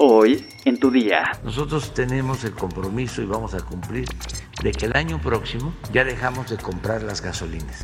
Hoy 0.00 0.46
en 0.64 0.78
tu 0.78 0.92
día. 0.92 1.24
Nosotros 1.42 1.92
tenemos 1.92 2.44
el 2.44 2.52
compromiso 2.52 3.20
y 3.20 3.26
vamos 3.26 3.54
a 3.54 3.58
cumplir 3.58 4.06
de 4.62 4.70
que 4.70 4.86
el 4.86 4.94
año 4.94 5.20
próximo 5.20 5.74
ya 5.92 6.04
dejamos 6.04 6.48
de 6.50 6.56
comprar 6.56 7.02
las 7.02 7.20
gasolinas. 7.20 7.80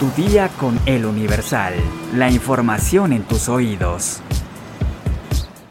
Tu 0.00 0.22
día 0.22 0.48
con 0.58 0.80
el 0.86 1.04
Universal. 1.04 1.74
La 2.16 2.30
información 2.30 3.12
en 3.12 3.24
tus 3.24 3.50
oídos. 3.50 4.22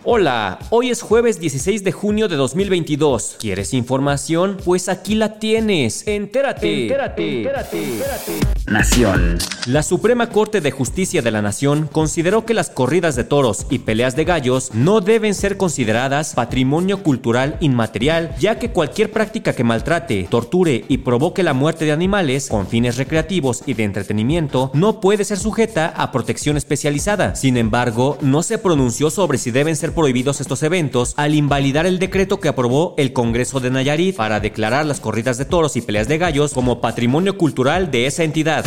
Hola, 0.04 0.60
hoy 0.70 0.92
es 0.92 1.02
jueves 1.02 1.40
16 1.40 1.84
de 1.84 1.92
junio 1.92 2.28
de 2.28 2.36
2022. 2.36 3.38
¿Quieres 3.40 3.74
información? 3.74 4.58
Pues 4.64 4.88
aquí 4.88 5.16
la 5.16 5.40
tienes. 5.40 6.08
Entérate. 6.08 6.84
Entérate. 6.84 7.38
Entérate. 7.38 7.84
Entérate. 7.84 8.61
Nación. 8.68 9.38
La 9.66 9.84
Suprema 9.84 10.30
Corte 10.30 10.62
de 10.62 10.72
Justicia 10.72 11.22
de 11.22 11.32
la 11.32 11.42
Nación 11.42 11.90
consideró 11.92 12.46
que 12.46 12.54
las 12.54 12.70
corridas 12.70 13.16
de 13.16 13.24
toros 13.24 13.66
y 13.70 13.80
peleas 13.80 14.16
de 14.16 14.24
gallos 14.24 14.72
no 14.74 15.02
deben 15.02 15.34
ser 15.34 15.58
consideradas 15.58 16.34
patrimonio 16.34 17.04
cultural 17.04 17.58
inmaterial, 17.60 18.36
ya 18.40 18.60
que 18.60 18.72
cualquier 18.72 19.12
práctica 19.12 19.54
que 19.54 19.64
maltrate, 19.64 20.28
torture 20.30 20.86
y 20.88 21.00
provoque 21.00 21.44
la 21.44 21.54
muerte 21.54 21.86
de 21.86 21.92
animales 21.92 22.50
con 22.50 22.68
fines 22.68 22.98
recreativos 22.98 23.64
y 23.66 23.74
de 23.74 23.84
entretenimiento 23.84 24.72
no 24.74 25.00
puede 25.00 25.26
ser 25.26 25.38
sujeta 25.38 25.88
a 25.88 26.12
protección 26.12 26.56
especializada. 26.56 27.36
Sin 27.36 27.58
embargo, 27.58 28.18
no 28.22 28.44
se 28.44 28.58
pronunció 28.58 29.10
sobre 29.10 29.38
si 29.38 29.52
deben 29.52 29.76
ser 29.76 29.94
prohibidos 29.94 30.40
estos 30.40 30.64
eventos 30.64 31.14
al 31.18 31.36
invalidar 31.36 31.86
el 31.86 32.00
decreto 32.00 32.40
que 32.40 32.48
aprobó 32.48 32.96
el 32.98 33.14
Congreso 33.14 33.60
de 33.60 33.72
Nayarit 33.72 34.16
para 34.16 34.40
declarar 34.40 34.86
las 34.86 35.00
corridas 35.00 35.38
de 35.38 35.46
toros 35.46 35.76
y 35.76 35.82
peleas 35.82 36.08
de 36.08 36.18
gallos 36.18 36.54
como 36.54 36.80
patrimonio 36.80 37.38
cultural 37.38 37.92
de 37.92 38.06
esa 38.06 38.24
entidad. 38.24 38.61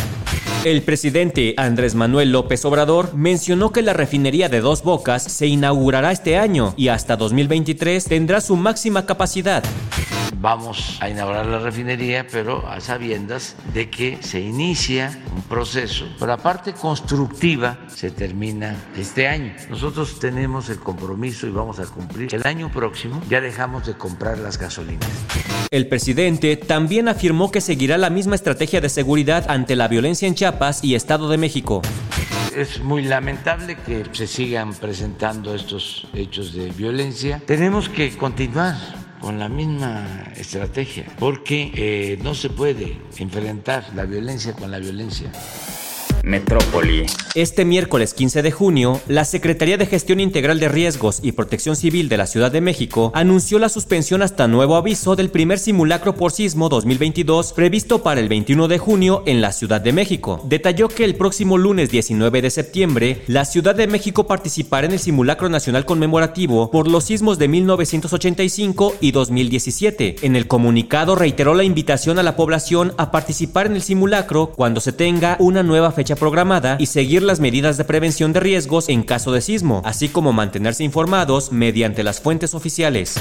El 0.63 0.81
presidente 0.81 1.53
Andrés 1.57 1.93
Manuel 1.93 2.31
López 2.31 2.65
Obrador 2.65 3.13
mencionó 3.13 3.71
que 3.71 3.83
la 3.83 3.93
refinería 3.93 4.49
de 4.49 4.61
Dos 4.61 4.81
Bocas 4.81 5.21
se 5.21 5.45
inaugurará 5.45 6.11
este 6.11 6.37
año 6.37 6.73
y 6.75 6.87
hasta 6.87 7.17
2023 7.17 8.03
tendrá 8.05 8.41
su 8.41 8.55
máxima 8.55 9.05
capacidad 9.05 9.63
vamos 10.39 10.97
a 11.01 11.09
inaugurar 11.09 11.45
la 11.45 11.59
refinería, 11.59 12.25
pero 12.29 12.67
a 12.67 12.79
sabiendas 12.79 13.55
de 13.73 13.89
que 13.89 14.17
se 14.21 14.39
inicia 14.39 15.17
un 15.35 15.41
proceso. 15.43 16.07
Pero 16.19 16.27
la 16.27 16.37
parte 16.37 16.73
constructiva 16.73 17.79
se 17.87 18.11
termina 18.11 18.75
este 18.97 19.27
año. 19.27 19.53
Nosotros 19.69 20.19
tenemos 20.19 20.69
el 20.69 20.79
compromiso 20.79 21.47
y 21.47 21.51
vamos 21.51 21.79
a 21.79 21.85
cumplir. 21.85 22.33
El 22.33 22.45
año 22.45 22.71
próximo 22.71 23.21
ya 23.29 23.41
dejamos 23.41 23.85
de 23.85 23.93
comprar 23.93 24.37
las 24.37 24.57
gasolinas. 24.57 25.09
El 25.71 25.87
presidente 25.87 26.57
también 26.57 27.07
afirmó 27.07 27.51
que 27.51 27.61
seguirá 27.61 27.97
la 27.97 28.09
misma 28.09 28.35
estrategia 28.35 28.81
de 28.81 28.89
seguridad 28.89 29.49
ante 29.49 29.75
la 29.75 29.87
violencia 29.87 30.27
en 30.27 30.35
Chiapas 30.35 30.83
y 30.83 30.95
Estado 30.95 31.29
de 31.29 31.37
México 31.37 31.81
es 32.55 32.81
muy 32.81 33.03
lamentable 33.03 33.75
que 33.75 34.05
se 34.13 34.27
sigan 34.27 34.73
presentando 34.73 35.53
estos 35.53 36.07
hechos 36.13 36.53
de 36.53 36.71
violencia. 36.71 37.41
Tenemos 37.45 37.89
que 37.89 38.15
continuar 38.15 38.75
con 39.25 39.39
la 39.39 39.49
misma 39.49 40.05
estrategia, 40.35 41.03
porque 41.17 41.71
eh, 41.73 42.19
no 42.21 42.35
se 42.35 42.51
puede 42.51 43.01
enfrentar 43.17 43.83
la 43.95 44.05
violencia 44.05 44.53
con 44.53 44.69
la 44.69 44.77
violencia. 44.77 45.31
Metrópoli. 46.25 47.05
Este 47.35 47.65
miércoles 47.65 48.15
15 48.15 48.41
de 48.41 48.51
junio, 48.51 48.99
la 49.07 49.25
Secretaría 49.25 49.77
de 49.77 49.85
Gestión 49.85 50.19
Integral 50.19 50.59
de 50.59 50.69
Riesgos 50.69 51.19
y 51.21 51.33
Protección 51.33 51.75
Civil 51.75 52.09
de 52.09 52.17
la 52.17 52.25
Ciudad 52.25 52.51
de 52.51 52.61
México 52.61 53.11
anunció 53.13 53.59
la 53.59 53.69
suspensión 53.69 54.23
hasta 54.23 54.47
nuevo 54.47 54.75
aviso 54.75 55.15
del 55.15 55.29
primer 55.29 55.59
simulacro 55.59 56.15
por 56.15 56.31
sismo 56.31 56.67
2022 56.67 57.53
previsto 57.53 58.01
para 58.01 58.21
el 58.21 58.27
21 58.27 58.67
de 58.67 58.79
junio 58.79 59.21
en 59.27 59.39
la 59.39 59.51
Ciudad 59.51 59.81
de 59.81 59.93
México. 59.93 60.41
Detalló 60.45 60.87
que 60.87 61.03
el 61.03 61.15
próximo 61.15 61.59
lunes 61.59 61.91
19 61.91 62.41
de 62.41 62.49
septiembre, 62.49 63.21
la 63.27 63.45
Ciudad 63.45 63.75
de 63.75 63.85
México 63.85 64.25
participará 64.25 64.87
en 64.87 64.93
el 64.93 64.99
simulacro 64.99 65.49
nacional 65.49 65.85
conmemorativo 65.85 66.71
por 66.71 66.87
los 66.87 67.03
sismos 67.03 67.37
de 67.37 67.49
1985 67.49 68.95
y 68.99 69.11
2017. 69.11 70.15
En 70.23 70.35
el 70.35 70.47
comunicado 70.47 71.15
reiteró 71.15 71.53
la 71.53 71.65
invitación 71.65 72.17
a 72.17 72.23
la 72.23 72.35
población 72.35 72.93
a 72.97 73.11
participar 73.11 73.67
en 73.67 73.73
el 73.73 73.83
simulacro 73.83 74.53
cuando 74.55 74.81
se 74.81 74.91
tenga 74.91 75.37
una 75.39 75.61
nueva 75.61 75.91
fecha 75.91 76.14
programada 76.15 76.77
y 76.79 76.87
seguir 76.87 77.23
las 77.23 77.39
medidas 77.39 77.77
de 77.77 77.85
prevención 77.85 78.33
de 78.33 78.39
riesgos 78.39 78.89
en 78.89 79.03
caso 79.03 79.31
de 79.31 79.41
sismo, 79.41 79.81
así 79.85 80.09
como 80.09 80.33
mantenerse 80.33 80.83
informados 80.83 81.51
mediante 81.51 82.03
las 82.03 82.19
fuentes 82.19 82.53
oficiales. 82.53 83.15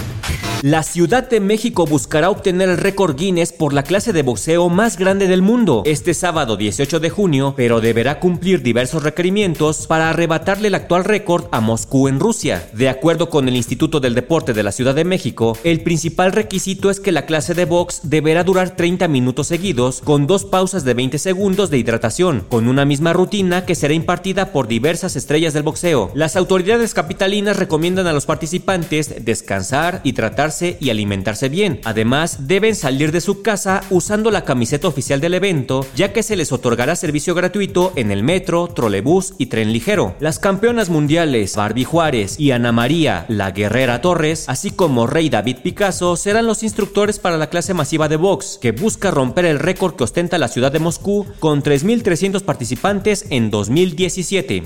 La 0.66 0.82
Ciudad 0.82 1.28
de 1.28 1.40
México 1.40 1.84
buscará 1.84 2.30
obtener 2.30 2.70
el 2.70 2.78
récord 2.78 3.16
Guinness 3.16 3.52
por 3.52 3.74
la 3.74 3.82
clase 3.82 4.14
de 4.14 4.22
boxeo 4.22 4.70
más 4.70 4.96
grande 4.96 5.26
del 5.26 5.42
mundo 5.42 5.82
este 5.84 6.14
sábado 6.14 6.56
18 6.56 7.00
de 7.00 7.10
junio, 7.10 7.52
pero 7.54 7.82
deberá 7.82 8.18
cumplir 8.18 8.62
diversos 8.62 9.02
requerimientos 9.02 9.86
para 9.86 10.08
arrebatarle 10.08 10.68
el 10.68 10.74
actual 10.74 11.04
récord 11.04 11.48
a 11.52 11.60
Moscú 11.60 12.08
en 12.08 12.18
Rusia. 12.18 12.66
De 12.72 12.88
acuerdo 12.88 13.28
con 13.28 13.46
el 13.46 13.56
Instituto 13.56 14.00
del 14.00 14.14
Deporte 14.14 14.54
de 14.54 14.62
la 14.62 14.72
Ciudad 14.72 14.94
de 14.94 15.04
México, 15.04 15.58
el 15.64 15.82
principal 15.82 16.32
requisito 16.32 16.88
es 16.88 16.98
que 16.98 17.12
la 17.12 17.26
clase 17.26 17.52
de 17.52 17.66
box 17.66 18.00
deberá 18.04 18.42
durar 18.42 18.74
30 18.74 19.06
minutos 19.06 19.48
seguidos 19.48 20.00
con 20.00 20.26
dos 20.26 20.46
pausas 20.46 20.82
de 20.82 20.94
20 20.94 21.18
segundos 21.18 21.68
de 21.68 21.76
hidratación, 21.76 22.46
con 22.48 22.68
una 22.68 22.86
misma 22.86 23.12
rutina 23.12 23.66
que 23.66 23.74
será 23.74 23.92
impartida 23.92 24.50
por 24.50 24.66
diversas 24.66 25.14
estrellas 25.14 25.52
del 25.52 25.62
boxeo. 25.62 26.10
Las 26.14 26.36
autoridades 26.36 26.94
capitalinas 26.94 27.58
recomiendan 27.58 28.06
a 28.06 28.14
los 28.14 28.24
participantes 28.24 29.26
descansar, 29.26 30.00
y 30.04 30.14
y 30.62 30.90
alimentarse 30.90 31.48
bien. 31.48 31.80
Además, 31.84 32.48
deben 32.48 32.74
salir 32.74 33.12
de 33.12 33.20
su 33.20 33.42
casa 33.42 33.82
usando 33.90 34.30
la 34.30 34.44
camiseta 34.44 34.88
oficial 34.88 35.20
del 35.20 35.34
evento, 35.34 35.86
ya 35.94 36.12
que 36.12 36.22
se 36.22 36.36
les 36.36 36.52
otorgará 36.52 36.96
servicio 36.96 37.34
gratuito 37.34 37.92
en 37.96 38.10
el 38.10 38.22
metro, 38.22 38.66
trolebús 38.68 39.34
y 39.38 39.46
tren 39.46 39.72
ligero. 39.72 40.16
Las 40.20 40.38
campeonas 40.38 40.88
mundiales 40.88 41.56
Barbie 41.56 41.84
Juárez 41.84 42.40
y 42.40 42.50
Ana 42.50 42.72
María 42.72 43.26
La 43.28 43.50
Guerrera 43.52 44.00
Torres, 44.00 44.48
así 44.48 44.70
como 44.70 45.06
Rey 45.06 45.28
David 45.28 45.58
Picasso, 45.62 46.16
serán 46.16 46.46
los 46.46 46.62
instructores 46.62 47.18
para 47.18 47.38
la 47.38 47.50
clase 47.50 47.74
masiva 47.74 48.08
de 48.08 48.16
box, 48.16 48.58
que 48.60 48.72
busca 48.72 49.10
romper 49.10 49.44
el 49.44 49.58
récord 49.58 49.94
que 49.94 50.04
ostenta 50.04 50.38
la 50.38 50.48
ciudad 50.48 50.72
de 50.72 50.80
Moscú 50.80 51.26
con 51.38 51.62
3.300 51.62 52.42
participantes 52.42 52.64
participantes 52.64 53.26
en 53.30 53.50
2017. 53.50 54.62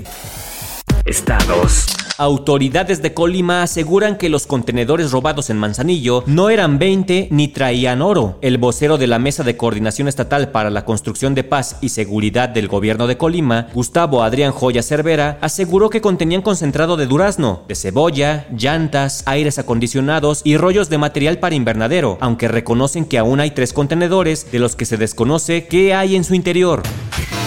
Estados. 1.05 1.87
Autoridades 2.17 3.01
de 3.01 3.13
Colima 3.13 3.63
aseguran 3.63 4.17
que 4.17 4.27
los 4.27 4.45
contenedores 4.45 5.11
robados 5.11 5.49
en 5.49 5.57
Manzanillo 5.57 6.23
no 6.27 6.49
eran 6.49 6.77
20 6.77 7.29
ni 7.31 7.47
traían 7.47 8.01
oro. 8.01 8.37
El 8.41 8.57
vocero 8.57 8.97
de 8.97 9.07
la 9.07 9.19
Mesa 9.19 9.43
de 9.43 9.55
Coordinación 9.55 10.09
Estatal 10.09 10.51
para 10.51 10.69
la 10.69 10.83
Construcción 10.83 11.33
de 11.33 11.45
Paz 11.45 11.77
y 11.79 11.89
Seguridad 11.89 12.49
del 12.49 12.67
Gobierno 12.67 13.07
de 13.07 13.17
Colima, 13.17 13.67
Gustavo 13.73 14.21
Adrián 14.21 14.51
Joya 14.51 14.83
Cervera, 14.83 15.37
aseguró 15.39 15.89
que 15.89 16.01
contenían 16.01 16.41
concentrado 16.41 16.97
de 16.97 17.07
durazno, 17.07 17.63
de 17.69 17.75
cebolla, 17.75 18.47
llantas, 18.53 19.23
aires 19.25 19.57
acondicionados 19.57 20.41
y 20.43 20.57
rollos 20.57 20.89
de 20.89 20.97
material 20.97 21.39
para 21.39 21.55
invernadero, 21.55 22.17
aunque 22.19 22.49
reconocen 22.49 23.05
que 23.05 23.17
aún 23.17 23.39
hay 23.39 23.51
tres 23.51 23.71
contenedores 23.71 24.51
de 24.51 24.59
los 24.59 24.75
que 24.75 24.85
se 24.85 24.97
desconoce 24.97 25.67
qué 25.67 25.93
hay 25.93 26.17
en 26.17 26.25
su 26.25 26.35
interior. 26.35 26.83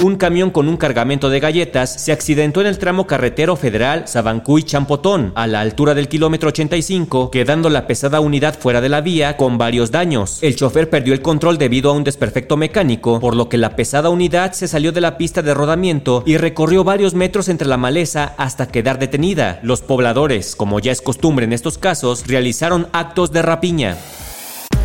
Un 0.02 0.16
camión 0.16 0.50
con 0.50 0.68
un 0.68 0.76
cargamento 0.76 1.30
de 1.30 1.38
galletas 1.38 2.02
se 2.02 2.10
accidentó 2.10 2.60
en 2.60 2.66
el 2.66 2.78
tramo 2.78 3.06
carretero 3.06 3.54
federal 3.54 4.06
Sabancuy-Champotón, 4.06 5.30
a 5.36 5.46
la 5.46 5.60
altura 5.60 5.94
del 5.94 6.08
kilómetro 6.08 6.48
85, 6.48 7.30
quedando 7.30 7.70
la 7.70 7.86
pesada 7.86 8.18
unidad 8.18 8.58
fuera 8.58 8.80
de 8.80 8.88
la 8.88 9.00
vía 9.00 9.36
con 9.36 9.58
varios 9.58 9.92
daños. 9.92 10.42
El 10.42 10.56
chofer 10.56 10.90
perdió 10.90 11.14
el 11.14 11.22
control 11.22 11.56
debido 11.56 11.90
a 11.90 11.92
un 11.92 12.02
desperfecto 12.02 12.56
mecánico, 12.56 13.20
por 13.20 13.36
lo 13.36 13.48
que 13.48 13.58
la 13.58 13.76
pesada 13.76 14.10
unidad 14.10 14.54
se 14.54 14.66
salió 14.66 14.90
de 14.90 15.00
la 15.00 15.16
pista 15.16 15.40
de 15.40 15.54
rodamiento 15.54 16.24
y 16.26 16.36
recorrió 16.36 16.82
varios 16.82 17.14
metros 17.14 17.48
entre 17.48 17.68
la 17.68 17.76
maleza 17.76 18.34
hasta 18.38 18.66
quedar 18.66 18.98
detenida. 18.98 19.60
Los 19.62 19.82
pobladores, 19.82 20.56
como 20.56 20.80
ya 20.80 20.90
es 20.90 21.00
costumbre 21.00 21.44
en 21.44 21.52
estos 21.52 21.78
casos, 21.78 22.26
realizaron 22.26 22.88
actos 22.92 23.30
de 23.30 23.42
rapiña. 23.42 23.96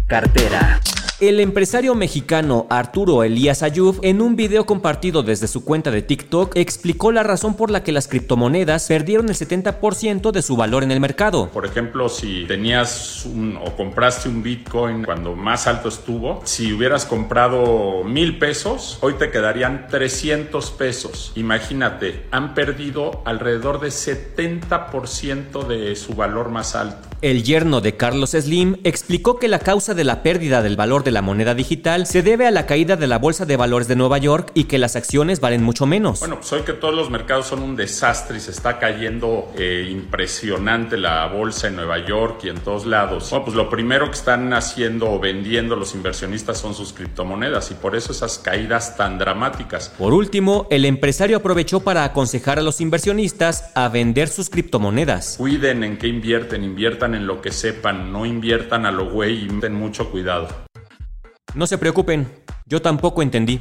Cartera. 0.05 0.79
El 1.19 1.39
empresario 1.39 1.95
mexicano 1.95 2.67
Arturo 2.69 3.23
Elías 3.23 3.63
Ayub, 3.63 3.99
en 4.03 4.21
un 4.21 4.35
video 4.35 4.67
compartido 4.67 5.23
desde 5.23 5.47
su 5.47 5.65
cuenta 5.65 5.89
de 5.89 6.03
TikTok, 6.03 6.55
explicó 6.55 7.11
la 7.11 7.23
razón 7.23 7.55
por 7.55 7.71
la 7.71 7.81
que 7.81 7.91
las 7.91 8.07
criptomonedas 8.07 8.87
perdieron 8.87 9.27
el 9.29 9.35
70% 9.35 10.29
de 10.29 10.41
su 10.43 10.55
valor 10.55 10.83
en 10.83 10.91
el 10.91 10.99
mercado. 10.99 11.49
Por 11.49 11.65
ejemplo, 11.65 12.07
si 12.07 12.45
tenías 12.45 13.25
un, 13.25 13.57
o 13.57 13.75
compraste 13.75 14.29
un 14.29 14.43
Bitcoin 14.43 15.05
cuando 15.05 15.35
más 15.35 15.65
alto 15.65 15.89
estuvo, 15.89 16.41
si 16.43 16.71
hubieras 16.71 17.05
comprado 17.05 18.03
mil 18.03 18.37
pesos, 18.37 18.99
hoy 19.01 19.15
te 19.15 19.31
quedarían 19.31 19.87
300 19.89 20.69
pesos. 20.69 21.31
Imagínate, 21.33 22.27
han 22.29 22.53
perdido 22.53 23.23
alrededor 23.25 23.79
de 23.79 23.87
70% 23.87 25.65
de 25.65 25.95
su 25.95 26.13
valor 26.13 26.51
más 26.51 26.75
alto. 26.75 27.07
El 27.23 27.41
yerno 27.41 27.81
de 27.81 27.97
Carlos 27.97 28.31
Slim 28.31 28.77
explicó 28.83 29.39
que 29.39 29.47
la 29.47 29.57
causa 29.57 29.95
de 29.95 30.03
la 30.03 30.21
pérdida 30.21 30.61
del 30.61 30.75
valor 30.75 31.03
de 31.07 31.11
la 31.13 31.21
moneda 31.21 31.55
digital 31.55 32.05
se 32.05 32.21
debe 32.21 32.47
a 32.47 32.51
la 32.51 32.65
caída 32.65 32.97
de 32.97 33.07
la 33.07 33.17
Bolsa 33.17 33.45
de 33.45 33.55
Valores 33.55 33.87
de 33.87 33.95
Nueva 33.95 34.17
York 34.17 34.51
y 34.53 34.65
que 34.65 34.77
las 34.77 34.97
acciones 34.97 35.39
valen 35.39 35.63
mucho 35.63 35.85
menos. 35.85 36.19
Bueno, 36.19 36.35
pues 36.35 36.51
hoy 36.51 36.63
que 36.63 36.73
todos 36.73 36.93
los 36.93 37.09
mercados 37.09 37.47
son 37.47 37.63
un 37.63 37.77
desastre 37.77 38.35
y 38.35 38.39
se 38.41 38.51
está 38.51 38.77
cayendo 38.77 39.49
eh, 39.57 39.87
impresionante 39.89 40.97
la 40.97 41.25
bolsa 41.27 41.69
en 41.69 41.77
Nueva 41.77 42.05
York 42.05 42.41
y 42.43 42.49
en 42.49 42.57
todos 42.57 42.85
lados. 42.85 43.29
Bueno, 43.29 43.45
pues 43.45 43.55
lo 43.55 43.69
primero 43.69 44.07
que 44.07 44.17
están 44.17 44.51
haciendo 44.51 45.09
o 45.09 45.17
vendiendo 45.17 45.77
los 45.77 45.95
inversionistas 45.95 46.57
son 46.57 46.73
sus 46.73 46.91
criptomonedas 46.91 47.71
y 47.71 47.75
por 47.75 47.95
eso 47.95 48.11
esas 48.11 48.37
caídas 48.37 48.97
tan 48.97 49.17
dramáticas. 49.17 49.87
Por 49.97 50.13
último, 50.13 50.67
el 50.69 50.83
empresario 50.83 51.37
aprovechó 51.37 51.79
para 51.79 52.03
aconsejar 52.03 52.59
a 52.59 52.61
los 52.61 52.81
inversionistas 52.81 53.71
a 53.75 53.87
vender 53.87 54.27
sus 54.27 54.49
criptomonedas. 54.49 55.35
Cuiden 55.37 55.85
en 55.85 55.97
qué 55.97 56.07
invierten, 56.07 56.65
inviertan 56.65 57.15
en 57.15 57.27
lo 57.27 57.41
que 57.41 57.53
sepan, 57.53 58.11
no 58.11 58.25
inviertan 58.25 58.85
a 58.85 58.91
lo 58.91 59.09
güey 59.09 59.45
y 59.45 59.47
ten 59.61 59.73
mucho 59.73 60.11
cuidado. 60.11 60.66
No 61.53 61.67
se 61.67 61.77
preocupen, 61.77 62.27
yo 62.65 62.81
tampoco 62.81 63.21
entendí. 63.21 63.59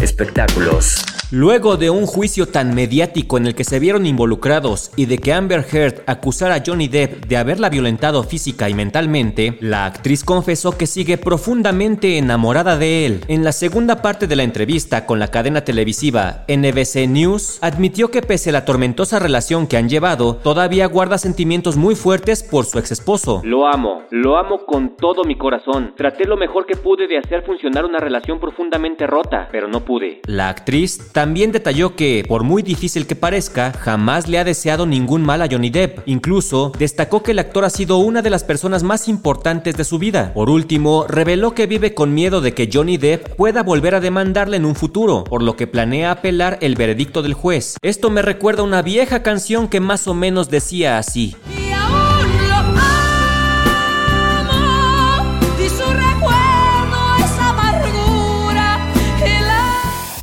Espectáculos. 0.00 1.17
Luego 1.30 1.76
de 1.76 1.90
un 1.90 2.06
juicio 2.06 2.46
tan 2.46 2.74
mediático 2.74 3.36
en 3.36 3.46
el 3.46 3.54
que 3.54 3.62
se 3.62 3.78
vieron 3.78 4.06
involucrados 4.06 4.90
y 4.96 5.04
de 5.04 5.18
que 5.18 5.34
Amber 5.34 5.62
Heard 5.70 6.02
acusara 6.06 6.54
a 6.54 6.62
Johnny 6.64 6.88
Depp 6.88 7.26
de 7.26 7.36
haberla 7.36 7.68
violentado 7.68 8.22
física 8.22 8.70
y 8.70 8.72
mentalmente, 8.74 9.58
la 9.60 9.84
actriz 9.84 10.24
confesó 10.24 10.78
que 10.78 10.86
sigue 10.86 11.18
profundamente 11.18 12.16
enamorada 12.16 12.78
de 12.78 13.04
él. 13.04 13.20
En 13.28 13.44
la 13.44 13.52
segunda 13.52 14.00
parte 14.00 14.26
de 14.26 14.36
la 14.36 14.42
entrevista 14.42 15.04
con 15.04 15.18
la 15.18 15.28
cadena 15.28 15.64
televisiva 15.64 16.46
NBC 16.48 17.06
News, 17.06 17.58
admitió 17.60 18.10
que 18.10 18.22
pese 18.22 18.48
a 18.48 18.54
la 18.54 18.64
tormentosa 18.64 19.18
relación 19.18 19.66
que 19.66 19.76
han 19.76 19.90
llevado, 19.90 20.36
todavía 20.36 20.86
guarda 20.86 21.18
sentimientos 21.18 21.76
muy 21.76 21.94
fuertes 21.94 22.42
por 22.42 22.64
su 22.64 22.78
ex 22.78 22.90
esposo. 22.92 23.42
Lo 23.44 23.66
amo, 23.66 24.04
lo 24.10 24.38
amo 24.38 24.64
con 24.64 24.96
todo 24.96 25.24
mi 25.24 25.36
corazón. 25.36 25.92
Traté 25.94 26.24
lo 26.24 26.38
mejor 26.38 26.64
que 26.64 26.76
pude 26.76 27.06
de 27.06 27.18
hacer 27.18 27.42
funcionar 27.44 27.84
una 27.84 27.98
relación 27.98 28.40
profundamente 28.40 29.06
rota, 29.06 29.46
pero 29.52 29.68
no 29.68 29.84
pude. 29.84 30.22
La 30.24 30.48
actriz 30.48 31.12
también 31.18 31.50
detalló 31.50 31.96
que, 31.96 32.24
por 32.28 32.44
muy 32.44 32.62
difícil 32.62 33.08
que 33.08 33.16
parezca, 33.16 33.72
jamás 33.72 34.28
le 34.28 34.38
ha 34.38 34.44
deseado 34.44 34.86
ningún 34.86 35.20
mal 35.20 35.42
a 35.42 35.48
Johnny 35.50 35.68
Depp. 35.68 36.06
Incluso 36.06 36.70
destacó 36.78 37.24
que 37.24 37.32
el 37.32 37.40
actor 37.40 37.64
ha 37.64 37.70
sido 37.70 37.98
una 37.98 38.22
de 38.22 38.30
las 38.30 38.44
personas 38.44 38.84
más 38.84 39.08
importantes 39.08 39.76
de 39.76 39.82
su 39.82 39.98
vida. 39.98 40.32
Por 40.32 40.48
último, 40.48 41.06
reveló 41.08 41.56
que 41.56 41.66
vive 41.66 41.92
con 41.92 42.14
miedo 42.14 42.40
de 42.40 42.54
que 42.54 42.70
Johnny 42.72 42.98
Depp 42.98 43.34
pueda 43.34 43.64
volver 43.64 43.96
a 43.96 44.00
demandarle 44.00 44.58
en 44.58 44.64
un 44.64 44.76
futuro, 44.76 45.24
por 45.24 45.42
lo 45.42 45.56
que 45.56 45.66
planea 45.66 46.12
apelar 46.12 46.56
el 46.60 46.76
veredicto 46.76 47.20
del 47.20 47.34
juez. 47.34 47.78
Esto 47.82 48.10
me 48.10 48.22
recuerda 48.22 48.62
una 48.62 48.82
vieja 48.82 49.24
canción 49.24 49.66
que 49.66 49.80
más 49.80 50.06
o 50.06 50.14
menos 50.14 50.50
decía 50.50 50.98
así. 50.98 51.34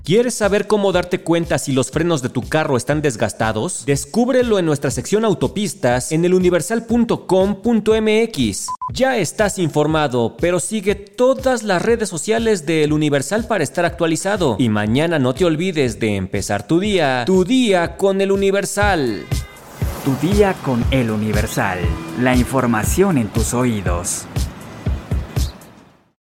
¿Quieres 0.06 0.36
saber 0.36 0.68
cómo 0.68 0.92
darte 0.92 1.22
cuenta 1.22 1.58
si 1.58 1.72
los 1.72 1.90
frenos 1.90 2.22
de 2.22 2.30
tu 2.30 2.44
carro 2.44 2.78
están 2.78 3.02
desgastados? 3.02 3.88
Descúbrelo 3.88 4.60
en 4.60 4.68
nuestra 4.68 4.92
sección 4.92 5.26
autopistas 5.26 6.12
en 6.12 6.24
eluniversal.com.mx. 6.24 8.68
Ya 8.94 9.18
estás 9.18 9.58
informado, 9.58 10.38
pero 10.40 10.60
sigue 10.60 10.94
todas 10.94 11.64
las 11.64 11.82
redes 11.82 12.08
sociales 12.08 12.68
de 12.68 12.84
El 12.84 12.94
Universal 12.94 13.48
para 13.48 13.64
estar 13.64 13.84
actualizado. 13.84 14.58
Y 14.60 14.70
mañana 14.70 15.18
no 15.18 15.34
te 15.34 15.44
olvides 15.44 16.00
de 16.00 16.18
empezar 16.18 16.68
tu 16.68 16.80
día, 16.80 17.24
tu 17.26 17.44
día 17.44 17.98
con 17.98 18.22
El 18.22 18.32
Universal. 18.32 19.26
Tu 20.04 20.28
día 20.28 20.54
con 20.64 20.86
El 20.92 21.10
Universal. 21.10 21.80
La 22.22 22.36
información 22.36 23.18
en 23.18 23.30
tus 23.30 23.56
oídos. 23.56 24.28